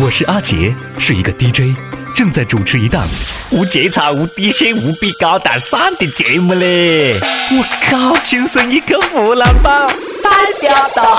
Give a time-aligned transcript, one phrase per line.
[0.00, 1.76] 我是阿杰，是一个 DJ，
[2.14, 3.04] 正在主持一档
[3.50, 7.18] 无节操、无底线、无比高大上的节目嘞！
[7.50, 9.88] 我靠，亲生一个湖南宝，
[10.22, 10.30] 代
[10.60, 11.18] 表到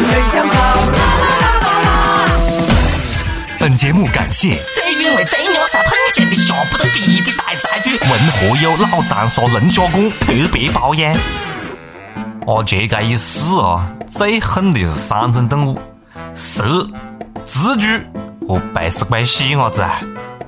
[0.00, 0.78] 没想到。
[3.60, 11.14] 本节目感谢最原味、最牛杂、喷咸的下不得地的大菜具，文和友老长沙龙虾馆特别包养。
[12.48, 15.78] 阿杰这一世啊，最恨的是三种动物：
[16.34, 16.84] 蛇。
[17.46, 20.00] 蜘蛛和白死鬼细伢子啊！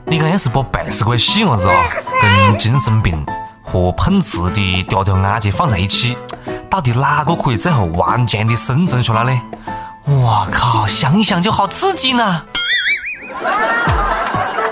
[0.06, 1.84] 你看，要是把白死鬼细伢子啊
[2.20, 3.24] 跟精神病
[3.62, 6.16] 和碰瓷的屌屌眼睛放在一起，
[6.70, 9.40] 到底哪个可以最后顽强的生存下来呢？
[10.04, 12.42] 我靠，想一想就好刺激呢！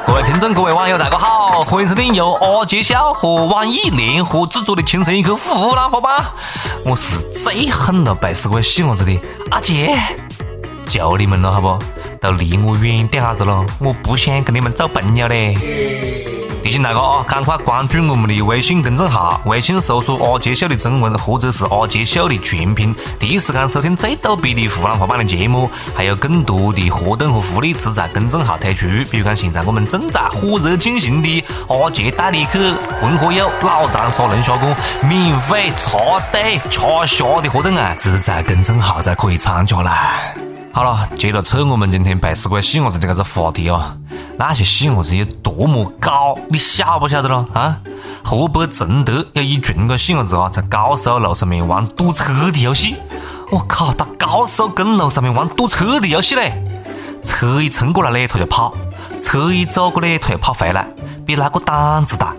[0.06, 6.20] 各位听众，各位网友，大家好，欢迎收听由阿杰笑和网易联合制作的《亲生一刻湖南话版》，
[6.84, 9.18] 我是最恨了背死鬼细伢子的
[9.50, 9.96] 阿杰，
[10.86, 11.78] 求你们了，好不？
[12.22, 15.52] 都离我远点下子了，我不想跟你们做朋友嘞。
[16.62, 28.86] 提醒大家啊，赶快关注我们的微信公众号，微信搜索“阿杰秀”的中文或者是“阿杰秀”的全拼，第一时间收听最逗逼的湖南话版的节目，还有更多的活动和福利只在公众号推出。
[29.10, 32.58] 比如讲，现在我们正在火热进行的阿杰带你去
[33.02, 40.32] 文和友老长沙龙虾馆免费插队吃虾的活动啊，只在公众号才可以参加啦。
[40.74, 43.94] 好了，接着扯我们今天背死鬼细伢子的这个话题啊，
[44.38, 47.46] 那些细伢子有多么高，你晓不晓得咯？
[47.52, 47.76] 啊，
[48.24, 52.96] 河北承德有一群个细伢子啊，在高速路上面玩堵车的游戏。
[53.50, 56.54] 我靠，到高速公路上面玩堵车的游戏嘞！
[57.22, 58.72] 车一冲过来嘞，他就跑；
[59.20, 60.88] 车一走过来，他又跑回来，
[61.26, 62.34] 比那个胆子大。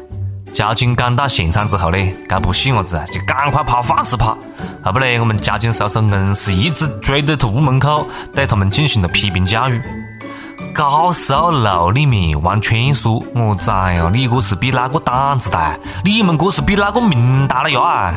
[0.54, 1.98] 交警赶到现场之后呢，
[2.30, 4.38] 这部细伢子就赶快跑，放肆跑。
[4.84, 9.82] 后不嘞，我们交警叔叔硬是一直追到他屋门口，对他们进行了批评教育。
[10.72, 14.10] 高速路里面玩圈速，我崽呀！
[14.14, 15.76] 你这是比哪个胆子大？
[16.04, 18.14] 你们这是比哪个命大了呀？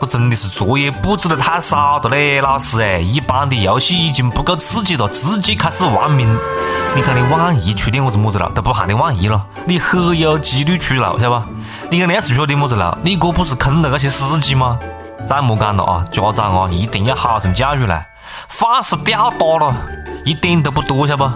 [0.00, 2.98] 这真的是作业布置的太少了嘞，老师哎！
[2.98, 6.28] 一般的游戏已经不够刺激了，直接开始玩命。
[6.94, 11.46] 你看你万一出点么子么子了，都不喊你万一了，你很有几率出路，晓得吧？
[11.90, 14.78] 你看你要是学点么子路，你哥不是坑了那些司机吗？
[15.26, 18.04] 再莫讲了啊，家长啊，一定要好生教育嘞，
[18.48, 19.74] 饭是吊打了，
[20.22, 21.34] 一点都不多，晓得不？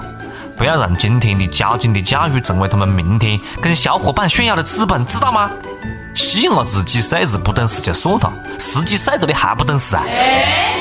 [0.59, 5.51] 不要让今天的交警的教育成为他们明天跟小伙伴炫耀的资本，知道吗？
[6.15, 10.05] 细伢子几岁子不懂事就算了，十几岁的你还不懂事啊？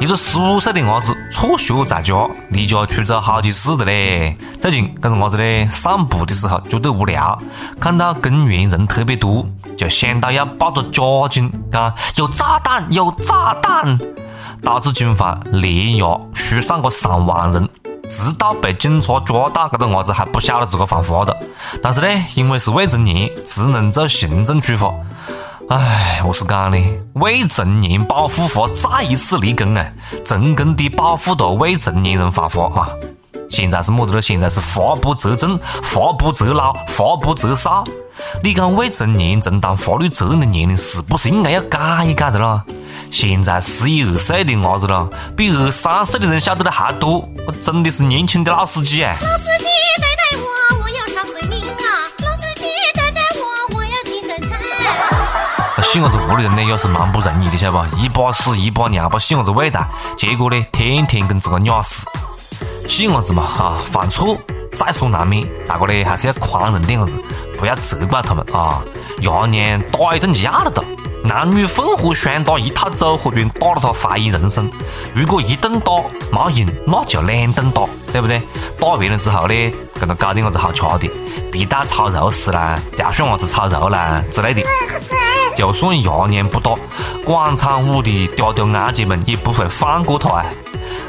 [0.02, 2.14] 一个十五岁的伢子辍学在家，
[2.50, 4.36] 离家出走好几次的嘞。
[4.60, 7.42] 最近这个伢子嘞，散步的时候觉得无聊，
[7.80, 14.00] 看到公园人特别多，就想到要报个假警，啊有炸弹，有炸弹，
[14.62, 17.68] 导致警方连夜疏散个上万人。
[18.10, 21.38] 直到被警察抓到，这个伢子还不晓得自个犯法的。
[21.82, 24.94] 但是呢，因为是未成年，只能做行政处罚。
[25.70, 26.78] 唉，我是讲呢，
[27.14, 29.86] 未成年保护法再一次立功啊，
[30.26, 32.90] 成功的保护了未成年人犯法啊。
[33.50, 34.22] 现在是么子了？
[34.22, 37.86] 现在是法不责众，法不责老，法不责少。
[38.44, 42.64] 你讲未成年承担法律责任的年龄是不是应该要改一改的啦？
[43.12, 49.12] 现在十一二岁的伢子了，比二三岁的人晓得的还多，我真的是年轻的老司机哎！
[49.22, 49.66] 老司机
[50.00, 52.08] 带带我，我要上回民啊！
[52.24, 54.58] 老司机带带我，我要提身材。
[55.76, 57.98] 那细伢子屋里人呢，也是蛮不容易的，晓得不？
[57.98, 62.06] 一把屎一把尿把细伢子喂大，结果呢，天天跟自个鸟死。
[62.88, 64.38] 细伢子嘛，哈，犯错
[64.72, 67.22] 在所难免，大哥呢还是要宽容点子，
[67.58, 68.84] 不要责怪他们啊！
[69.20, 70.84] 爷娘打一顿架了都。
[71.24, 74.68] 男女混合双打一套组合拳打了他怀疑人生。
[75.14, 75.92] 如果一顿打
[76.32, 78.42] 没用，那就两顿打，对不对？
[78.80, 79.54] 打完了之后呢，
[80.00, 81.14] 给他搞点啥子好吃的，
[81.52, 84.64] 皮蛋炒肉丝啦，吊扇伢子炒肉啦之类的。
[85.56, 86.74] 就算爷娘不打，
[87.24, 90.46] 广场舞的嗲嗲眼睛们也不会放过他啊！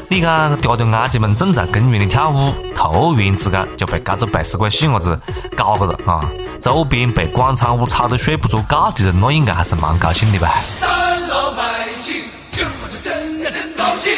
[0.09, 5.19] 你看，嗲嗲眼睛们正在公园里跳舞，突然之间就被这个背死鬼细伢子
[5.57, 6.21] 搞个了啊！
[6.61, 10.53] 周边被广场舞吵得睡不着觉的人，那应该还是蛮高兴的吧？
[10.79, 11.63] 咱老百
[11.99, 12.21] 姓
[12.51, 14.13] 今儿晚上真呀真高兴，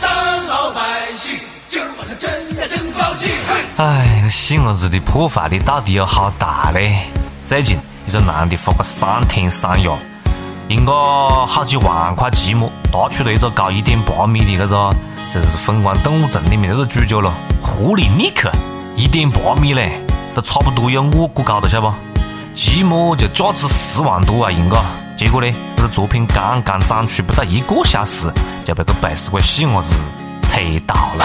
[0.00, 0.80] 咱老百
[1.16, 3.30] 姓今儿晚上真呀真高兴。
[3.76, 6.96] 哎，细伢子的破坏力到底有好大嘞？
[7.46, 9.90] 最近一个男的花个三天三夜，
[10.68, 10.92] 用个
[11.46, 14.90] 好几万块积木，搭出了一个高一点八米的这个，
[15.36, 17.30] 就是《疯狂动物城》里面那个主角了，
[17.60, 18.50] 狐狸尼克，
[18.96, 20.00] 一点八米嘞。
[20.34, 21.94] 都差不多有我这高了，晓得不？
[22.54, 24.82] 积木就价值十万多啊，用个。
[25.14, 28.32] 结果呢，这个作品刚刚展出不到一个小时，
[28.64, 29.94] 就被个背死鬼细伢子
[30.50, 31.24] 推倒了。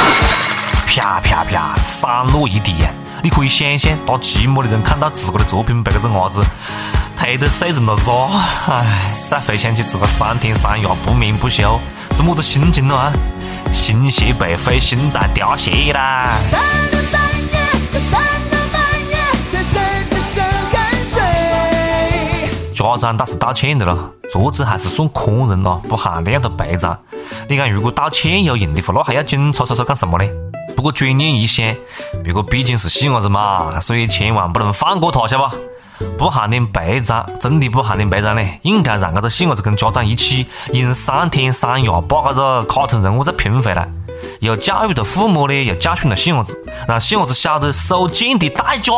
[0.86, 2.74] 啪啪啪散落一地！
[3.24, 6.44] 你可以想象，打寂寞的人看到自个的作品被这个伢子
[7.18, 8.12] 推得碎成了渣，
[8.74, 11.80] 唉，再回想起自个三天三夜不眠不休
[12.12, 13.14] 是么子心情了啊？
[13.74, 16.38] 心血被飞，心在凋谢啦！
[22.74, 26.98] 家长倒是道歉的了，作者还是算宽人咯，不喊那样的赔偿。
[27.48, 30.28] 你看，如果道歉有用的话，那还要警察叔叔干什么呢？
[30.76, 31.76] 不过转念一想，
[32.24, 35.54] 别个毕竟是细伢子嘛，所以千万不能放过他，晓得吧？
[36.18, 43.88] 不喊点赔偿，真的不喊点赔偿呢，应该让这个细伢子跟家长一起用三天三夜把这个卡通人物再拼回来，
[44.40, 46.58] 又教育了父母呢，又教训了细伢子，
[46.88, 48.94] 让细伢子晓得手贱的代价，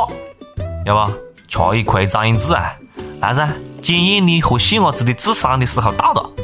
[0.86, 1.14] 要不？
[1.48, 2.74] 吃一亏长一智啊！
[3.20, 3.48] 来噻，
[3.80, 6.43] 检验你和细伢子的智商的时候到了。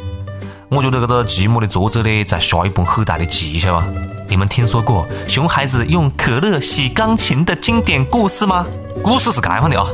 [0.69, 3.87] 我觉得这个寂寞的作者呢，在下一本很大的棋，晓得吧？
[4.27, 8.67] 你们听说过熊孩子用可乐洗钢琴的经典故事吗？
[9.03, 9.87] 故事是这样的啊，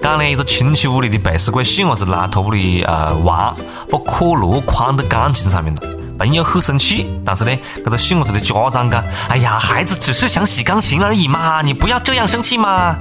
[0.00, 3.52] 讲了一个亲戚屋里的背时鬼细伢子来他屋里呃娃，
[3.90, 5.80] 把可乐框在钢琴上面了。
[6.20, 12.94] 朋友很生气，但是呢，这个细伢子的家长讲：“哎呀，孩子只是想洗钢琴而已嘛，你不要这样生气嘛。”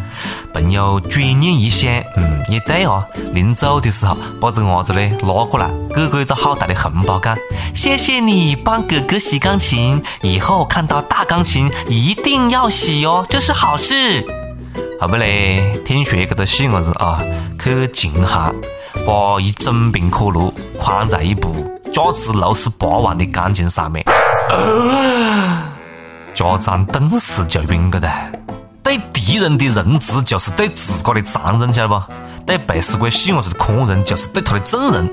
[0.54, 3.04] 朋友转念一想，嗯，也对哦。
[3.34, 7.38] 临走的时候，把这伢子呢拉过来，给个一个好大的红包，讲
[7.76, 14.26] ：“谢谢你帮哥哥洗钢琴，以后看到大钢琴一定要洗哦，这是好事。”
[15.02, 17.22] 后背嘞，听说这个细伢子啊，
[17.62, 18.56] 去琴行
[19.06, 24.06] 把一整瓶可乐框在一部价值六十八万的钢琴上面，
[26.34, 28.10] 家长顿时就晕了的。
[28.82, 32.02] 对敌人的仁慈就是对自个的残忍，晓得不？
[32.46, 35.10] 对背时鬼细伢子的可人就是对他的纵容。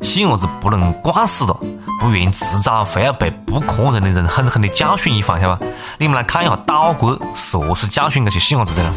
[0.00, 1.56] 细伢子不能惯死了，
[2.00, 5.66] 不然迟早会要被不可人的人狠狠的教训一番，晓得吧？
[5.98, 8.92] 你们来看一下岛国是何是教训这些细伢子的了。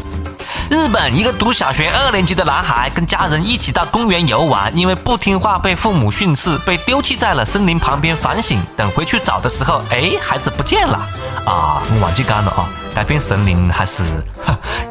[0.68, 8.60] 日本一个读小学二年级的男孩跟家人一起到公园游玩，因为不听话被父母训斥，被丢弃在了森林旁边反省。
[8.76, 10.98] 等回去找的时候，哎，孩子不见了
[11.44, 11.82] 啊！
[12.00, 14.02] 忘记讲了啊，该片森林还是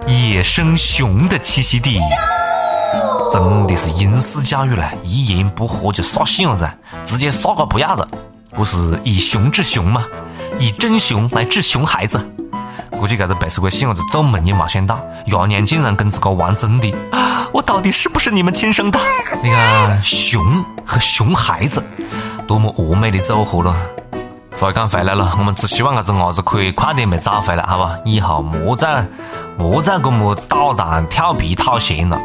[0.07, 1.99] 野生熊的栖息地。
[3.31, 6.69] 真的是应试教育了，一言不合就耍性子，
[7.05, 8.07] 直接耍个不要了。
[8.51, 10.05] 不是以熊治熊吗？
[10.57, 12.17] 以真熊来治熊孩子。
[13.05, 16.91] 估计这个背时鬼细伢子做梦也没想到，爷娘竟然跟自个玩真的。
[17.53, 18.99] 我到底是不是你们亲生的？
[19.43, 21.83] 你看熊和熊孩子，
[22.47, 23.75] 多么完美的组合了。
[24.57, 27.95] 话讲回来了，我们只希望这只伢子可以快点被找回来，好吧？
[28.05, 29.05] 以后莫再
[29.55, 32.19] 莫再这么捣蛋、调皮、讨嫌了。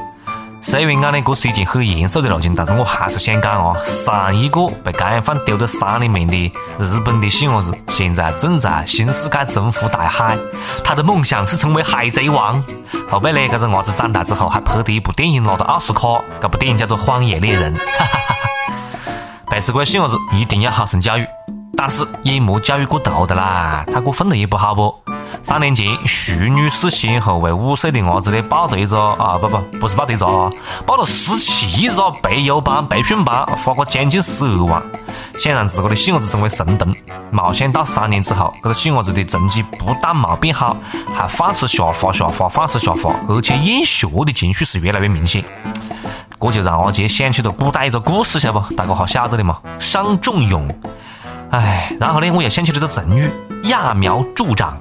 [0.62, 3.74] 虽然讲呢，这是一件很严肃的事情，但是我还是想讲啊，
[4.04, 10.38] 上一个被干放丢在山里面的日本的细伢子，现在正在新世界征服大海，
[10.84, 12.62] 他的梦想是成为海贼王。
[13.08, 17.74] 后背呢，这个伢子长大之后还拍的一部电影拿到奥斯卡，这部电影叫做《荒野猎人》。
[17.78, 19.12] 哈哈哈哈
[19.50, 21.26] 背时鬼细伢子一定要好生教育，
[21.76, 24.94] 但是也莫教育过头的啦，太过分了也不好不。
[25.42, 30.50] 三年前，徐女士先后为五岁的儿子呢报了一个啊不不不是报的一个啊，
[30.87, 34.82] 报了十七个培优班、培训班，花个将近十二万，
[35.38, 36.94] 想让自个的细伢子成为神童。
[37.31, 40.76] 没想到三年之后，这个细伢子的成绩不但没变好，
[41.12, 45.43] 还放肆下滑下滑，放肆下滑，而且厌学的情绪是越来越明显。
[46.38, 48.74] 这就让阿杰想起了古代一个故事，晓不？
[48.74, 49.58] 大家还晓得的嘛？
[49.79, 50.69] 伤仲永。
[51.50, 53.31] 哎，然后呢，我又想起了个成语
[53.65, 54.79] “揠苗助长”。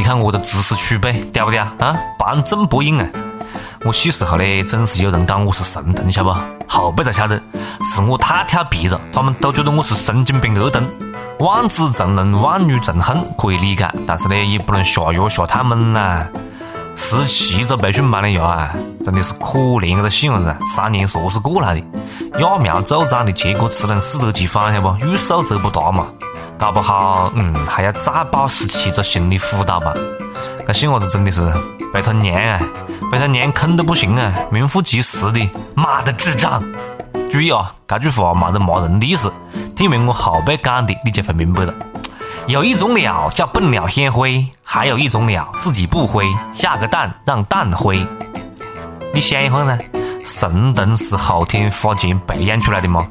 [0.00, 1.94] 你看我的知识储备屌不屌啊？
[2.18, 3.06] 板正不硬啊！
[3.84, 6.40] 我小时候呢，总是有人讲我是神童，晓得不？
[6.66, 7.36] 后辈才晓得
[7.94, 10.82] 是我太调皮了，他们都觉得我是神经病儿童。
[11.40, 16.26] 望子成龙，望女成凤可以理解，但是呢，也不能下药下太猛呐。
[16.96, 21.82] 十七个培训班的牙啊，真的是可怜这个细伢子，三年是何是过来的？
[22.38, 25.04] 揠苗助长的结果只能适得其反，晓得不？
[25.04, 26.06] 欲速则不达嘛。
[26.60, 29.96] 搞不好，嗯，还要再报十七个心理辅导班。
[30.66, 31.50] 这细伢子真的是
[31.90, 32.60] 被他娘啊，
[33.10, 36.62] 被他娘坑得不行啊，名副其实的妈的智障。
[37.30, 39.32] 注意啊，这句话没得骂人的意思，
[39.74, 41.72] 听完我后背讲的你就会明白了。
[42.46, 48.06] 有一种鸟叫笨鸟先飞，还有一种鸟自己不飞，下个蛋让蛋飞。
[49.14, 49.78] 你想一下呢，
[50.22, 53.08] 神童是后天花钱培养出来的吗？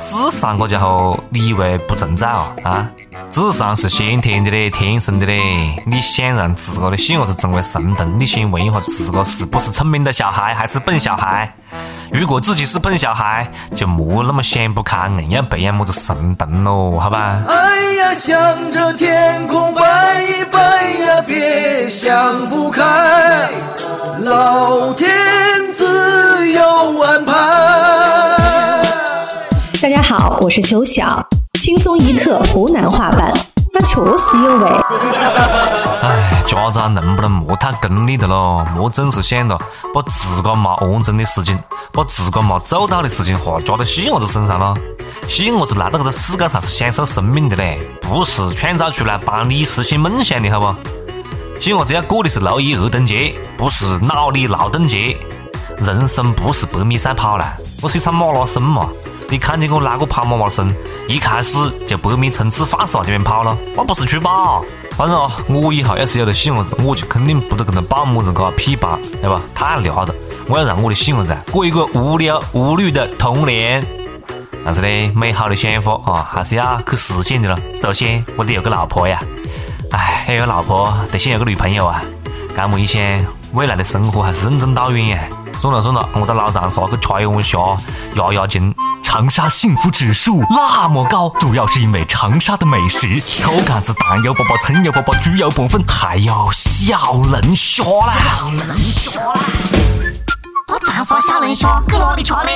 [0.00, 2.54] 智商这家伙，你以为不存在啊？
[2.62, 2.88] 啊，
[3.30, 5.40] 智商是先天的嘞，天生的嘞。
[5.86, 11.52] 你想让自个的细伢子成为神童，你先问一下自个是不是聪明的小孩，还是笨小孩？
[12.12, 17.42] 如果自己是笨小孩，就莫那么想不开，硬要培养么子神童咯，好吧？
[17.48, 22.82] 哎呀，向着天空拜一拜呀，别想不开，
[24.20, 25.10] 老天
[25.74, 27.97] 自有安排。
[29.80, 31.24] 大家好，我是秋晓，
[31.60, 33.32] 轻松一刻湖南话版，
[33.72, 34.68] 那确实有味。
[36.02, 38.66] 唉，家长能不能莫太功利的咯？
[38.74, 39.56] 莫总是想着
[39.94, 41.56] 把自个没完成的事情，
[41.92, 44.76] 把自个没做到的事情，话加到细伢子身上咯。
[45.28, 50.74] 细伢子来到这个世界上是享受生命的嘞，不是创造出来帮你实现梦想的，好不？
[51.60, 55.16] 细伢子要过的是六一儿童节，不是脑力劳动节。
[55.78, 58.88] 人生不是百米赛跑啦，我是一场马拉松嘛。
[59.30, 60.74] 你看见过哪个跑马拉松
[61.06, 63.54] 一开始就百米冲刺放肆往前面跑了？
[63.76, 64.64] 我不是去跑。
[64.96, 69.40] 反正啊，我以后要是有了细伢子，我就肯定不得跟他报么子个屁班，对吧？
[69.54, 70.08] 太累了。
[70.48, 73.86] 我要让我的细伢子过一个无聊无虑的童年。
[74.64, 77.58] 但是呢，美好的想法啊，还是要去实现的咯。
[77.76, 79.22] 首先，我得有个老婆呀。
[79.92, 82.02] 唉，要有老婆，得先有个女朋友啊。
[82.56, 83.00] 这么一想，
[83.52, 85.28] 未来的生活还是任重道远呀。
[85.60, 87.58] 算了算了，我到老长沙去吃一碗虾，
[88.16, 88.74] 压压惊。
[89.08, 98.12] 长沙幸福指数那么高，主要是因为长沙的美食：臭干子、蛋油粑粑、葱油粑粑、猪油拌粉，还有小龙虾啦。
[98.36, 99.40] 小龙虾啦
[100.68, 102.50] 我长沙小龙虾搁哪里吃呢？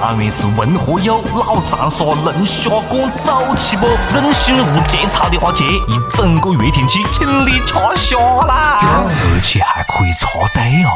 [0.00, 3.86] 当然是文和友老长沙龙虾馆走起不？
[4.12, 10.90] 任性无节操的话，姐一整个月天气请你吃虾啦，而且还可以插队哦。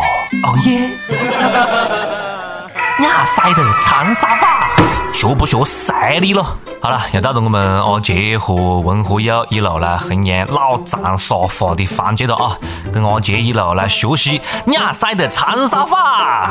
[0.44, 0.90] 哦耶！
[3.32, 4.68] 亚塞的长沙话，
[5.10, 6.44] 学不学晒你了？
[6.82, 12.58] 好了，又到了我们阿杰和文和友一路来弘扬老长沙话的环节了啊！
[12.92, 16.50] 跟阿杰一路来学习亚塞的长沙话。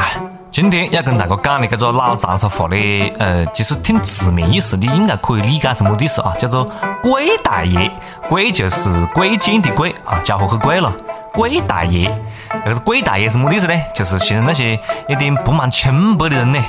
[0.50, 6.34] 今天要跟大家讲的这个老长沙话呢，呃，其实挺字面意思，你应该可以理解什么意思啊？
[6.40, 6.68] 叫做
[7.04, 7.92] “贵大爷”，
[8.28, 10.92] 贵就是贵贱的贵啊，家伙很贵了。
[11.34, 12.14] 鬼大爷，
[12.66, 13.74] 那个鬼大爷是么意思呢？
[13.96, 16.60] 就是形容那些有点不满清白的人呢，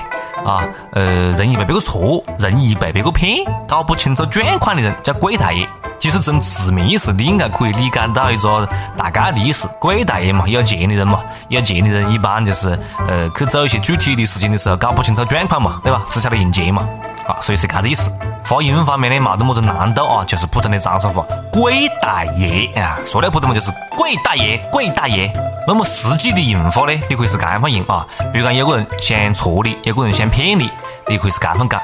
[0.45, 5.69] 啊，呃，容易被别个错，容易被别个骗，搞不清楚状况的人叫鬼大爷。
[5.99, 9.69] 其实从字面意思，你应该可以理解到一个大概的意思。
[9.78, 12.78] 鬼大爷嘛，有钱的人嘛，有钱的人一般就是
[13.09, 16.02] 呃去做一些具体的事情的时候搞不清楚状况嘛，对吧？
[16.11, 16.88] 只晓得用钱嘛，
[17.26, 18.11] 啊，所以是这个意思。
[18.45, 25.33] 发音方面呢，没得么子难度啊，就是普通的长沙话，贵大爷啊，说的普通话就是贵大爷，贵大爷。
[25.67, 30.71] 那么实际的用法呢，你可以是这样用啊，比如讲有个人想错你，有个人想骗你，
[31.09, 31.81] 你可以是这样讲，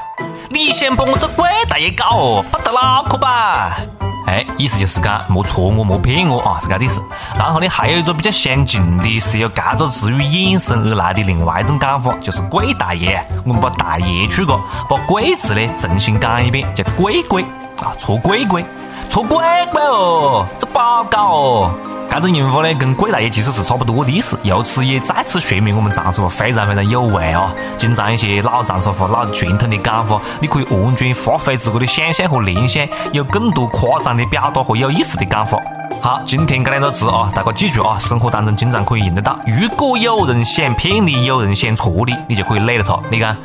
[0.49, 3.79] 你先把我这贵大爷搞哦，不得脑壳吧？
[4.29, 7.01] 哎，意思就是讲莫戳我，莫骗我啊，是这个意思。
[7.35, 13.19] 然后呢，还有一个比较相近的，是由这个词语衍生而来的另外一种讲法，就是贵大爷。
[13.43, 17.43] 我们把大爷去掉，把贵字呢重新讲一遍，叫贵贵
[17.81, 18.63] 啊，错贵贵，
[19.09, 19.39] 错贵
[19.73, 21.88] 贵哦，这不好搞哦。
[22.15, 24.37] 这种用法呢，跟贵大爷其实是差不多的意思。
[24.43, 27.53] 由此也再次说明我们长沙话非常非常有味啊！
[27.77, 35.57] 经常一些老长沙话、老传统的讲法，你可以完全发挥自个的想象和联想，有更多夸张的表达和有意思的讲法。
[36.01, 39.37] 好，今天这两个字啊，大家记住啊，生活当中经常可以用得到。
[39.45, 42.99] 如果有人想骗你，有人想错你，你就可以累了他。
[43.09, 43.37] 你看，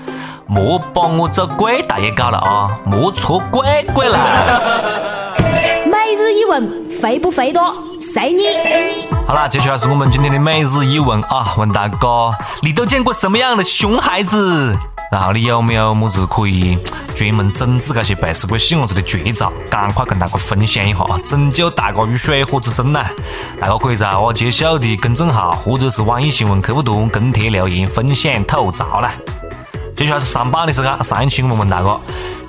[0.47, 4.19] 莫把我这贵大爷搞了啊，莫错贵贵了。
[6.07, 6.71] 每日一问，
[7.01, 7.75] 会不会多？
[7.99, 9.09] 随你。
[9.27, 12.31] 好了，接下来是我们今天的每日一问啊，问大哥，
[12.61, 14.77] 你都见过什么样的熊孩子？
[15.11, 16.77] 然后你有没有么子可以
[17.17, 19.51] 专门整治这些背时鬼细伢子的绝招？
[19.71, 23.07] 赶快跟大家分享一下啊，拯救大哥于水火之中呐！
[23.59, 29.13] 大家可以在阿杰秀的公众号或者是网易新闻客户端跟帖留言分享吐槽啦。
[29.97, 31.99] 接下来是上榜的时间，上一期我们问大哥，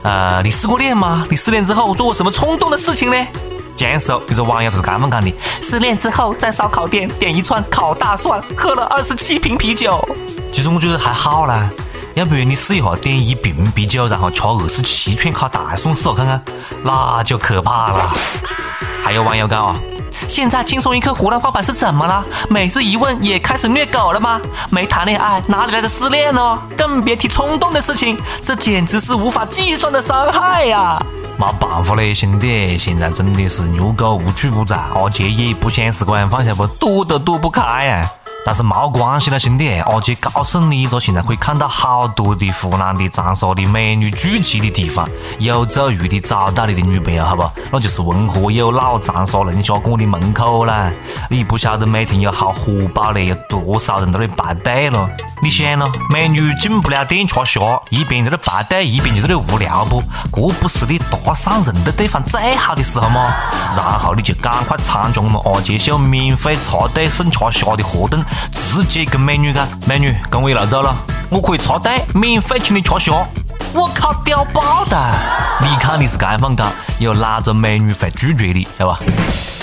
[0.05, 1.25] 呃，你失过恋吗？
[1.31, 3.17] 你失恋之后做过什么冲动的事情呢？
[3.75, 5.33] 江苏有个网友就是这么讲的：
[5.63, 10.07] 失恋之后在烧烤店点一串烤大蒜，喝了二十七瓶啤酒。
[10.51, 11.67] 其实我觉得还好啦，
[12.13, 16.39] 要不然你试一下点一瓶啤酒，然后吃二十七串烤大蒜，试下看看，
[16.83, 18.13] 那就可怕了。
[19.03, 19.75] 还有网友讲啊，
[20.27, 22.23] 现在轻松一刻湖南话版是怎么了？
[22.49, 24.39] 每日一问也开始虐狗了吗？
[24.69, 26.59] 没谈恋爱哪里来的失恋呢？
[26.77, 31.01] 更别提冲动的事情，这简直是无法计算的伤害呀！
[31.37, 38.09] 没办法嘞，兄弟，现在真的是牛狗无处不在，而且也不想是管，放下不躲都躲不开呀。
[38.45, 45.09] 但是没关系啦，兄弟，阿杰告诉你一个现在可以看到好多的湖南的长沙的美女聚集的地方，
[45.39, 47.43] 有走运的找到你的女朋友，好不？
[47.71, 50.91] 那就是文和友老长沙龙虾馆的门口啦。
[51.27, 55.09] 你不晓得每天有好火爆嘞，有多少人在那里排队了？
[55.41, 57.59] 你想咯，美女进不了店吃虾，
[57.89, 60.03] 一边在那排队，一边就在那无聊不？
[60.31, 63.33] 这不是你搭上人的对方最好的时候吗？
[63.75, 70.95] 然后你就赶快参加我们阿杰秀免费插队送吃虾的活动，直接跟美女讲：“美女，跟我一路走了，
[71.29, 73.13] 我可以插队免费请你吃虾。”
[73.73, 74.97] 我靠，屌爆的！
[75.61, 78.97] 你看你是街坊讲，有哪个美女会拒绝你，对吧？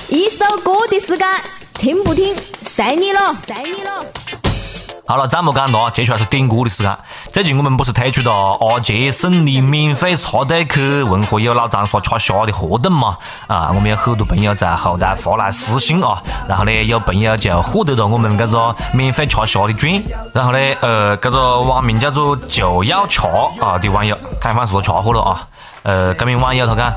[0.09, 1.27] 一首歌的时间，
[1.75, 4.05] 听不听，随你了，随你了。
[5.13, 6.99] 好了，再莫讲了，接下来是点歌的时间。
[7.31, 13.19] 最近我们不是推出了阿杰送你免费插队去文和友老长沙吃虾的活动嘛？
[13.47, 20.03] 啊，我们有很多朋友在后台发来私信啊，然后呢，有朋友就获得了我们这个免费吃虾的券。
[20.33, 23.21] 然后呢，呃，这个网名叫做就要吃
[23.61, 25.47] 啊的网友，看看是不是吃货了啊？
[25.83, 26.93] 呃，革命网友他讲。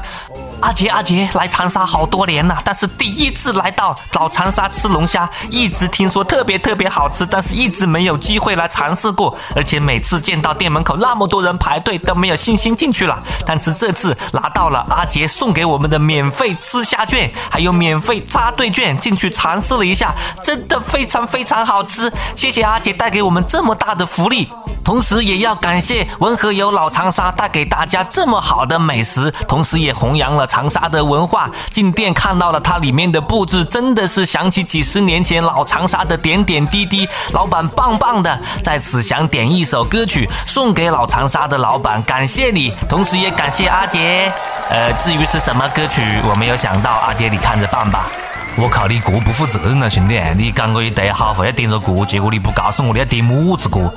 [0.61, 13.21] 阿杰，阿杰来长沙好多年了，但是第一次来到老长沙吃龙虾，一直听说特别特别好吃，但是一直没有机会来尝试过，而且每次见到店门口那么多人排队，都没有信心进去了。
[13.45, 22.11] 但是这次拿到了阿杰送给我们的免费吃虾券，还有免费插队券，进去尝试了一下，真的非常非常好吃。
[22.35, 24.49] 谢谢阿杰带给我们这么大的福利，
[24.83, 30.45] 同时也要感谢文和友老长沙带给大家这么好的美食，同时也弘扬了。
[30.47, 37.07] 长沙的文化，进店看到了它里面的布置，真的是想起几十年前老长沙的点点滴滴。
[37.33, 44.31] 老板棒棒的，在此想点一首歌曲送给老长沙的老板，感谢你，同时也感谢阿杰。
[44.69, 48.07] 呃，至于是什么歌曲，我没有想到，阿杰你看着办吧。
[48.57, 50.17] 我靠，你这不负责任啊，兄弟！
[50.37, 53.93] 你讲我一堆好话要点着歌，结果你不告诉我你要点么子歌，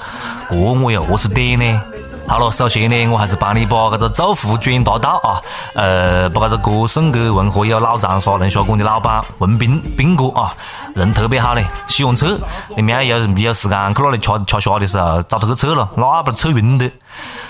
[0.51, 1.81] 这我又何是点呢？
[2.29, 5.41] 好了，首先呢，我还是帮你把这个祝福转达到啊，
[5.73, 10.55] 呃，把这个歌送给文和友老长沙龙虾馆的老板文斌斌哥啊，
[10.95, 12.39] 人特别好嘞，喜欢车，
[12.77, 16.91] 你们要有有时间去那里吃吃虾的时候找他去测了，那不测晕的。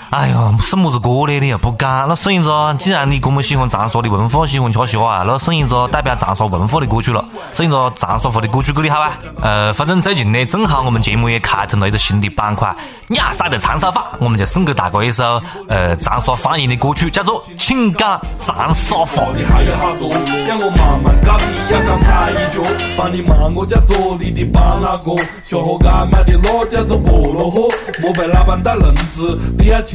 [0.09, 1.39] 哎呀，送么子歌呢？
[1.39, 7.23] 你又不讲，那送一个，既然你这么喜欢长沙的文化，喜欢吃虾啊，那送一个代表长沙文化的歌曲了，
[7.53, 9.11] 送一个长沙话的歌曲给你好啊。
[9.39, 12.75] 呃，反正最近呢，正好我们节目也开通了一个新的板块，
[13.09, 19.05] 亚塞的长沙话，我们就送给大家一首呃长沙方言的歌曲，叫做《请讲长沙话》。
[19.35, 19.43] 你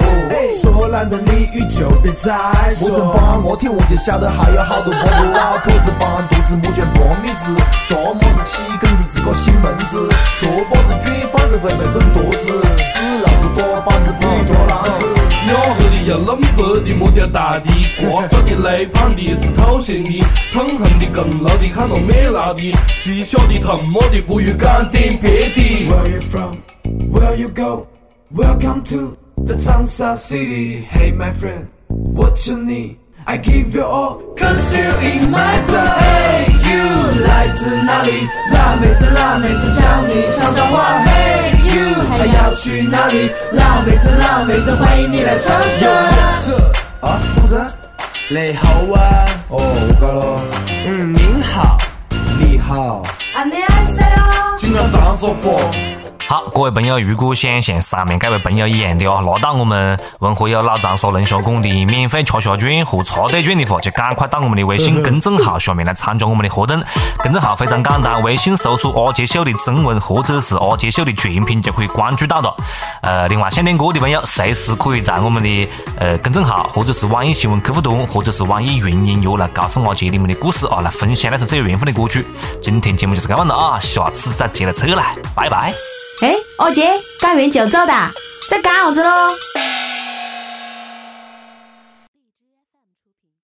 [0.63, 2.33] 说烂的俚语就别再
[2.71, 2.89] 说。
[2.89, 7.53] 我曾帮我听，我就晓得还有好多朋友老口子帮肚子木卷破米子，
[7.87, 8.86] 做么子起梗子自
[9.27, 12.47] 个心闷子，错把子卷反正会被整肚子，
[12.95, 15.05] 死老子多板子不如拖浪子。
[15.49, 17.67] 我和你要冷白的莫掉大的，
[18.01, 25.89] 挂粉的雷胖的是透咸的，痛恨的更老的看到灭老的，细小的疼么的不如干点别的。
[25.91, 26.59] Where you from?
[27.11, 27.89] Where you go?
[28.33, 30.85] Welcome to the changsa city.
[30.89, 32.97] Hey my friend, what you need?
[33.25, 36.56] I give you all, cause you in my blood.
[36.67, 38.29] You，来自哪里？
[38.53, 40.99] 辣妹子，辣妹子教你悄悄话。
[41.05, 43.31] Hey you，还要去哪里？
[43.53, 45.89] 辣妹子，辣妹子欢迎你来长沙。
[47.01, 47.65] 啊，公子？
[48.29, 50.43] 你好啊，哦，我搞了。
[50.87, 51.77] 嗯，您好，
[52.41, 53.03] 你好。
[53.37, 54.59] 안녕하세 요。
[54.59, 55.96] 今天长沙话。
[56.29, 66.83] 好，各位朋友，如果想像上面这位朋友一样的啊，拿到我们文和友老长沙龙虾馆的免费吃虾券和插队券的话，就赶快到我们的微信公众号下面来参加我们的活动。
[67.19, 72.53] 公众号非常简单，微信搜索“阿杰秀”的中文或者是“阿杰秀”的全拼就可以关注到了。
[73.03, 75.69] 呃，另外想点歌的朋友，随时可以在我们的
[76.01, 82.27] 呃公众号或者是网易新闻客户端或者是网易云音乐来告诉阿杰你们的故事啊，来分享那首最有缘分的歌曲。
[82.61, 85.96] 今天节目就是这样了啊，下次再接着扯来，拜拜。
[86.23, 87.93] 哎，二姐，干完酒走的，
[88.49, 89.29] 在干啥子喽？